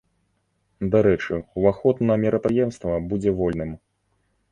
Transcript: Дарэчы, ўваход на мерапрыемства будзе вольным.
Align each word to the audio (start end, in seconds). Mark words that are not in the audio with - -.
Дарэчы, 0.93 1.33
ўваход 1.59 1.95
на 2.11 2.15
мерапрыемства 2.23 2.97
будзе 3.13 3.31
вольным. 3.43 3.71